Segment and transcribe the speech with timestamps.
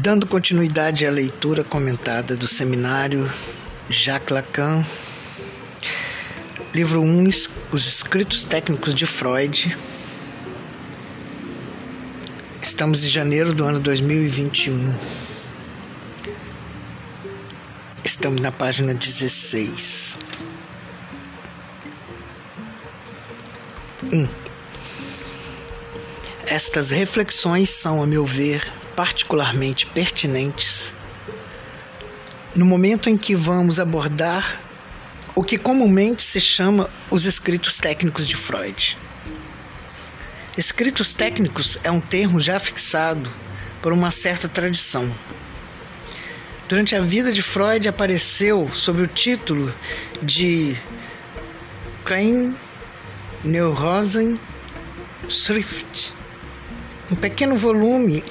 [0.00, 3.28] Dando continuidade à leitura comentada do seminário
[3.90, 4.86] Jacques Lacan,
[6.72, 7.28] livro 1,
[7.72, 9.76] Os Escritos Técnicos de Freud.
[12.62, 14.94] Estamos em janeiro do ano 2021.
[18.04, 20.16] Estamos na página 16.
[24.12, 24.28] 1.
[26.46, 30.92] Estas reflexões são, a meu ver, particularmente pertinentes
[32.52, 34.60] no momento em que vamos abordar
[35.36, 38.98] o que comumente se chama os escritos técnicos de Freud.
[40.56, 43.30] Escritos técnicos é um termo já fixado
[43.80, 45.14] por uma certa tradição.
[46.68, 49.72] Durante a vida de Freud apareceu sob o título
[50.20, 50.76] de
[52.04, 52.52] Klein
[53.44, 54.40] Neurosen
[55.28, 56.12] Schrift,
[57.12, 58.24] um pequeno volume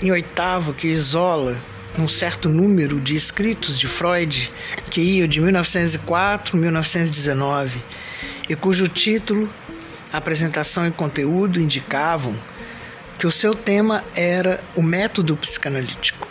[0.00, 1.60] em oitavo que isola
[1.98, 4.50] um certo número de escritos de Freud
[4.90, 7.80] que iam de 1904 a 1919
[8.48, 9.52] e cujo título,
[10.12, 12.36] apresentação e conteúdo indicavam
[13.18, 16.28] que o seu tema era o método psicanalítico.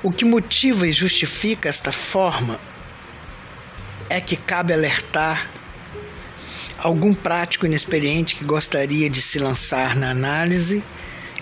[0.00, 2.60] O que motiva e justifica esta forma
[4.08, 5.48] é que cabe alertar
[6.78, 10.84] algum prático inexperiente que gostaria de se lançar na análise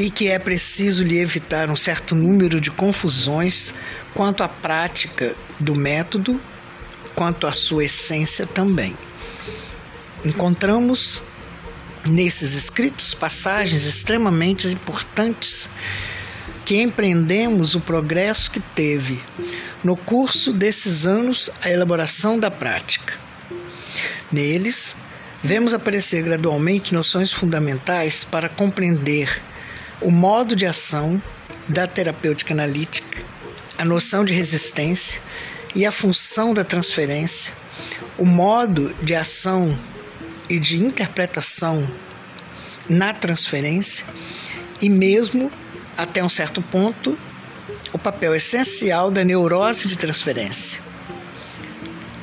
[0.00, 3.74] e que é preciso lhe evitar um certo número de confusões
[4.14, 6.40] quanto à prática do método,
[7.14, 8.96] quanto à sua essência também.
[10.24, 11.22] Encontramos
[12.08, 15.68] nesses escritos passagens extremamente importantes
[16.64, 19.22] que empreendemos o progresso que teve
[19.84, 23.18] no curso desses anos a elaboração da prática.
[24.32, 24.96] Neles,
[25.44, 29.42] vemos aparecer gradualmente noções fundamentais para compreender
[30.00, 31.20] o modo de ação
[31.68, 33.22] da terapêutica analítica,
[33.76, 35.20] a noção de resistência
[35.74, 37.52] e a função da transferência,
[38.16, 39.78] o modo de ação
[40.48, 41.88] e de interpretação
[42.88, 44.06] na transferência
[44.80, 45.50] e mesmo,
[45.96, 47.18] até um certo ponto,
[47.92, 50.80] o papel essencial da neurose de transferência.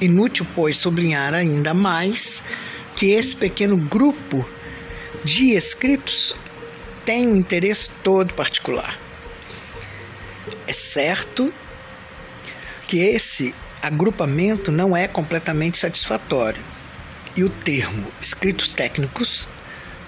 [0.01, 2.43] Inútil, pois, sublinhar ainda mais
[2.95, 4.47] que esse pequeno grupo
[5.23, 6.35] de escritos
[7.07, 8.99] tem um interesse todo particular.
[10.67, 11.53] É certo
[12.85, 16.61] que esse agrupamento não é completamente satisfatório
[17.33, 19.47] e o termo escritos técnicos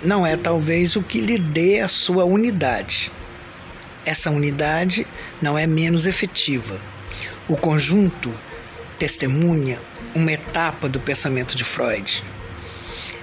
[0.03, 3.09] não é talvez o que lhe dê a sua unidade.
[4.05, 5.07] Essa unidade
[5.41, 6.77] não é menos efetiva.
[7.47, 8.29] O conjunto
[8.97, 9.79] testemunha
[10.13, 12.21] uma etapa do pensamento de Freud.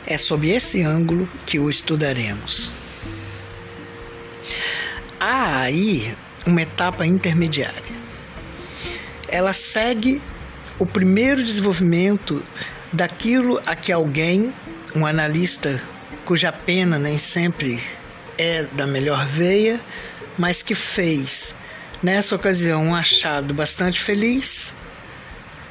[0.07, 2.73] É sob esse ângulo que o estudaremos.
[5.19, 6.15] Há aí
[6.47, 7.97] uma etapa intermediária.
[9.28, 10.21] Ela segue
[10.78, 12.43] o primeiro desenvolvimento
[12.93, 14.53] daquilo a que alguém,
[14.94, 15.82] um analista
[16.25, 17.82] cuja pena nem sempre
[18.37, 19.81] é da melhor veia,
[20.37, 21.56] mas que fez
[22.03, 24.75] nessa ocasião um achado bastante feliz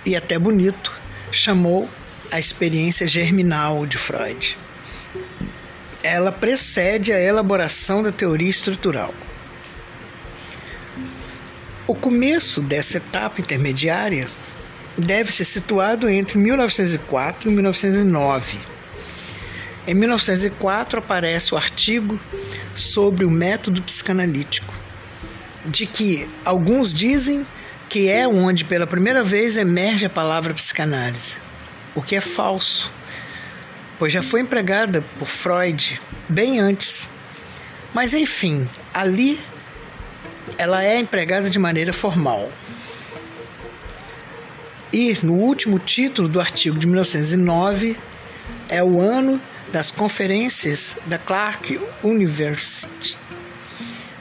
[0.05, 0.91] e até bonito,
[1.31, 1.89] chamou
[2.31, 4.57] a experiência germinal de Freud.
[6.03, 9.13] Ela precede a elaboração da teoria estrutural.
[11.87, 14.27] O começo dessa etapa intermediária
[14.97, 18.57] deve ser situado entre 1904 e 1909.
[19.85, 22.19] Em 1904 aparece o artigo
[22.73, 24.73] sobre o método psicanalítico,
[25.63, 27.45] de que alguns dizem
[27.87, 31.37] que é onde pela primeira vez emerge a palavra psicanálise,
[31.93, 32.91] o que é falso,
[33.99, 37.11] pois já foi empregada por Freud bem antes.
[37.93, 39.39] Mas enfim, ali
[40.57, 42.51] ela é empregada de maneira formal.
[44.91, 47.97] E no último título do artigo de 1909
[48.69, 49.41] é o ano
[49.71, 53.17] das conferências da Clark University,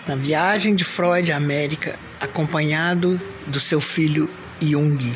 [0.07, 4.29] na viagem de Freud à América, acompanhado do seu filho
[4.61, 5.15] Jung.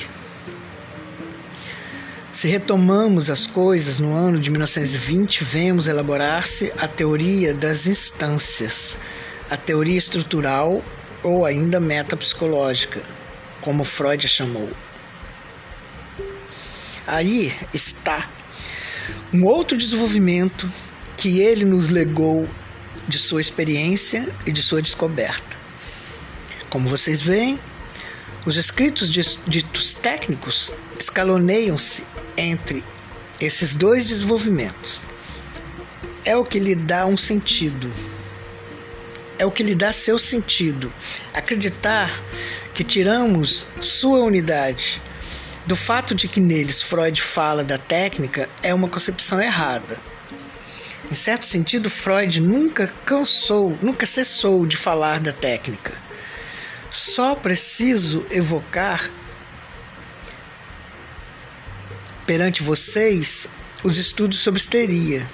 [2.30, 8.96] Se retomamos as coisas no ano de 1920, vemos elaborar-se a teoria das instâncias,
[9.50, 10.84] a teoria estrutural
[11.22, 13.02] ou ainda metapsicológica,
[13.60, 14.70] como Freud a chamou.
[17.06, 18.28] Aí está
[19.32, 20.70] um outro desenvolvimento
[21.16, 22.48] que ele nos legou
[23.08, 25.56] de sua experiência e de sua descoberta.
[26.68, 27.58] Como vocês veem,
[28.44, 32.04] os escritos ditos técnicos escaloneiam-se
[32.36, 32.84] entre
[33.40, 35.02] esses dois desenvolvimentos.
[36.24, 37.90] É o que lhe dá um sentido
[39.38, 40.92] é o que lhe dá seu sentido.
[41.32, 42.10] Acreditar
[42.74, 45.00] que tiramos sua unidade
[45.66, 49.98] do fato de que neles Freud fala da técnica é uma concepção errada.
[51.10, 55.92] Em certo sentido, Freud nunca cansou, nunca cessou de falar da técnica.
[56.90, 59.10] Só preciso evocar
[62.26, 63.48] perante vocês
[63.82, 65.26] os estudos sobre histeria,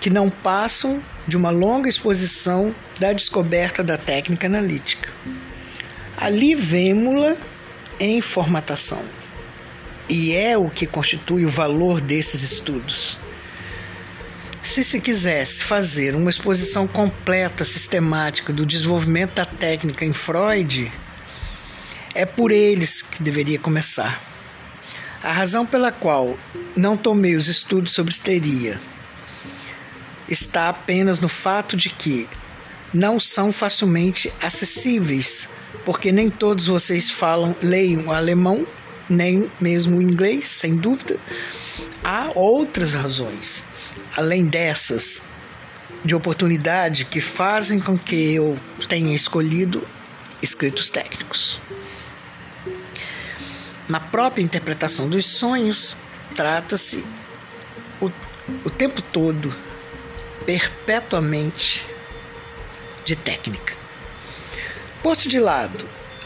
[0.00, 5.10] que não passam de uma longa exposição da descoberta da técnica analítica.
[6.16, 7.36] Ali vemos-la
[7.98, 9.02] em formatação.
[10.08, 13.18] E é o que constitui o valor desses estudos.
[14.62, 20.90] Se se quisesse fazer uma exposição completa, sistemática do desenvolvimento da técnica em Freud,
[22.14, 24.22] é por eles que deveria começar.
[25.22, 26.38] A razão pela qual
[26.76, 28.78] não tomei os estudos sobre histeria
[30.28, 32.28] está apenas no fato de que
[32.92, 35.48] não são facilmente acessíveis,
[35.84, 38.66] porque nem todos vocês falam, leiam alemão,
[39.08, 41.18] nem mesmo inglês, sem dúvida.
[42.02, 43.64] Há outras razões,
[44.16, 45.22] além dessas,
[46.04, 48.56] de oportunidade que fazem com que eu
[48.88, 49.86] tenha escolhido
[50.42, 51.60] escritos técnicos.
[53.88, 55.96] Na própria interpretação dos sonhos,
[56.36, 57.04] trata-se
[58.00, 58.10] o,
[58.64, 59.54] o tempo todo,
[60.46, 61.84] perpetuamente,
[63.04, 63.74] de técnica.
[65.02, 65.84] Posto de lado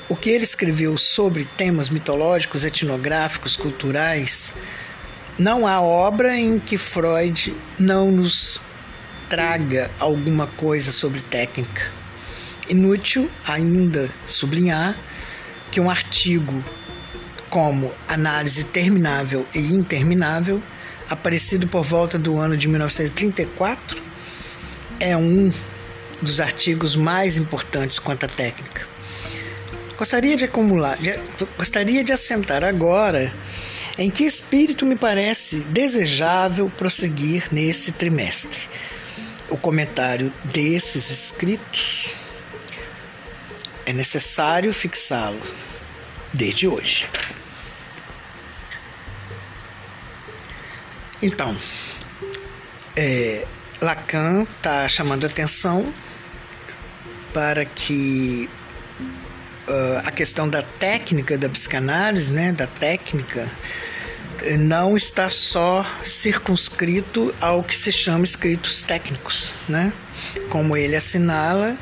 [0.09, 4.55] o que ele escreveu sobre temas mitológicos, etnográficos, culturais,
[5.39, 8.61] não há obra em que Freud não nos
[9.29, 11.91] traga alguma coisa sobre técnica.
[12.69, 14.97] Inútil ainda sublinhar
[15.71, 16.65] que um artigo
[17.51, 20.63] como Análise Terminável e Interminável,
[21.09, 24.08] aparecido por volta do ano de 1934,
[25.01, 25.53] é um
[26.21, 28.87] dos artigos mais importantes quanto à técnica.
[29.97, 31.19] Gostaria de acumular, de,
[31.57, 33.33] gostaria de assentar agora
[33.97, 38.69] em que espírito me parece desejável prosseguir nesse trimestre.
[39.49, 42.15] O comentário desses escritos
[43.85, 45.41] é necessário fixá-lo
[46.33, 47.09] desde hoje.
[51.21, 51.57] Então,
[52.95, 53.45] é,
[53.81, 55.93] Lacan está chamando atenção
[57.33, 58.49] para que
[59.69, 63.49] uh, a questão da técnica da psicanálise, né, da técnica,
[64.59, 69.93] não está só circunscrito ao que se chama escritos técnicos, né?
[70.49, 71.77] Como ele assinala,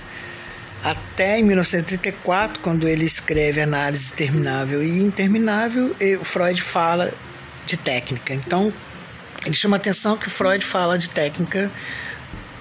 [0.82, 7.12] até em 1934, quando ele escreve Análise Terminável e Interminável, o Freud fala
[7.66, 8.32] de técnica.
[8.32, 8.72] Então,
[9.46, 11.70] ele chama atenção que Freud fala de técnica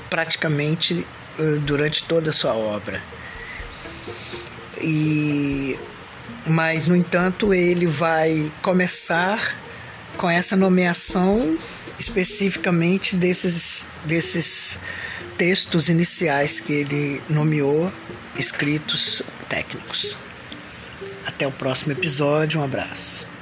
[0.08, 1.06] praticamente
[1.40, 3.02] uh, durante toda a sua obra.
[4.80, 5.78] E
[6.46, 9.56] mas no entanto ele vai começar
[10.16, 11.58] com essa nomeação
[11.98, 14.78] especificamente desses desses
[15.40, 17.92] textos iniciais que ele nomeou
[18.38, 20.18] escritos técnicos.
[21.26, 23.35] Até o próximo episódio, um abraço.